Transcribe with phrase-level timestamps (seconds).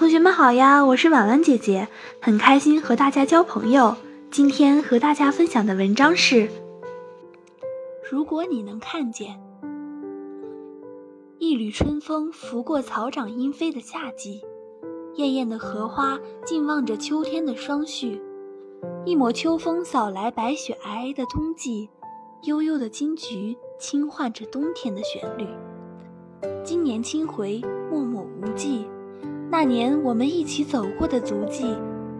[0.00, 1.86] 同学们好呀，我是婉婉姐姐，
[2.22, 3.94] 很开心和大家交朋友。
[4.30, 6.48] 今天和大家分享的文章是：
[8.10, 9.38] 如果你能看见，
[11.38, 14.40] 一缕春风拂过草长莺飞的夏季，
[15.16, 18.18] 艳艳的荷花静望着秋天的霜絮，
[19.04, 21.90] 一抹秋风扫来白雪皑皑的冬季，
[22.44, 25.46] 悠悠的金菊轻唤着冬天的旋律。
[26.64, 27.60] 今年轻回，
[27.90, 28.86] 默默无际。
[29.52, 31.76] 那年我们一起走过的足迹，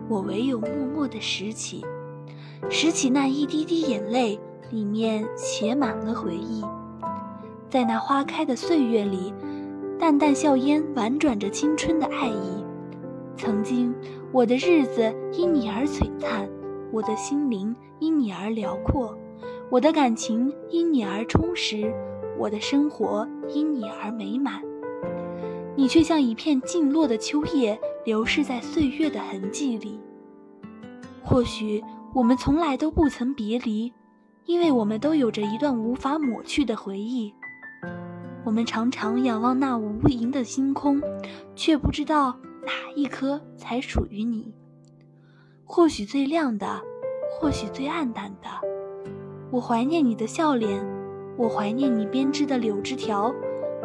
[0.08, 1.86] 我唯有默默地拾起，
[2.68, 4.36] 拾起那一滴滴眼泪，
[4.70, 6.64] 里面写满了回忆。
[7.68, 9.32] 在那花开的岁月里，
[9.96, 12.64] 淡淡笑烟婉转着青春的爱意。
[13.36, 13.94] 曾经，
[14.32, 16.48] 我的日子因你而璀璨，
[16.90, 19.16] 我的心灵因你而辽阔，
[19.70, 21.94] 我的感情因你而充实，
[22.36, 24.60] 我的生活因你而美满。
[25.80, 29.98] 你却像一片静落的秋叶，流逝在岁月的痕迹里。
[31.22, 31.82] 或许
[32.14, 33.90] 我们从来都不曾别离，
[34.44, 37.32] 因为我们都有着一段无法抹去的回忆。
[38.44, 41.00] 我们常常仰望那无垠的星空，
[41.56, 44.52] 却不知道哪一颗才属于你。
[45.64, 46.82] 或许最亮的，
[47.30, 48.50] 或许最暗淡的。
[49.50, 50.86] 我怀念你的笑脸，
[51.38, 53.34] 我怀念你编织的柳枝条。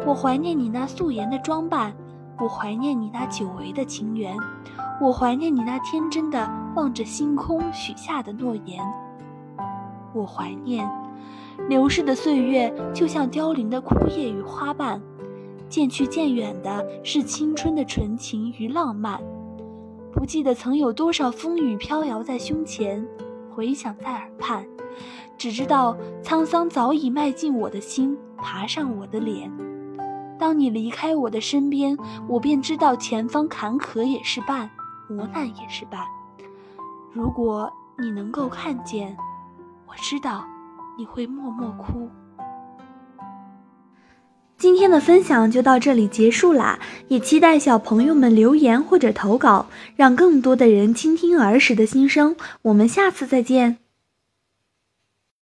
[0.04, 1.94] 我怀念你那素颜的装扮，
[2.38, 4.36] 我怀念你那久违的情缘，
[5.00, 8.84] 我怀念你那天真的望着星空许下的诺言。
[10.12, 10.88] 我怀念
[11.68, 15.00] 流逝的岁月，就像凋零的枯叶与花瓣，
[15.68, 19.20] 渐去渐远的是青春的纯情与浪漫。
[20.12, 23.06] 不记得曾有多少风雨飘摇在胸前，
[23.54, 24.64] 回响在耳畔，
[25.36, 29.50] 只知道沧桑早已迈进我的心，爬上我的脸。
[30.38, 31.96] 当你离开我的身边，
[32.28, 34.70] 我便知道前方坎坷也是伴，
[35.08, 36.00] 磨难也是伴。
[37.12, 39.16] 如果你能够看见，
[39.86, 40.44] 我知道
[40.98, 42.08] 你会默默哭。
[44.58, 46.78] 今天的分享就到这里结束啦，
[47.08, 49.66] 也期待小朋友们留言或者投稿，
[49.96, 52.34] 让更多的人倾听儿时的心声。
[52.62, 53.85] 我们下次再见。